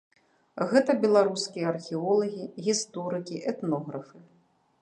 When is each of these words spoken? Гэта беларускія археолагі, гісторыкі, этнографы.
Гэта 0.71 0.95
беларускія 1.03 1.65
археолагі, 1.73 2.49
гісторыкі, 2.69 3.35
этнографы. 3.53 4.17